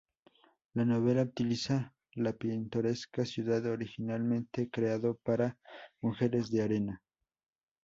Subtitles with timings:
[0.73, 5.59] La novela utiliza la pintoresca ciudad originalmente creado para
[6.01, 7.03] "Mujeres de arena".